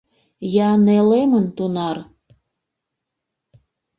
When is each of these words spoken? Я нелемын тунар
Я 0.67 0.69
нелемын 0.85 1.45
тунар 1.55 1.97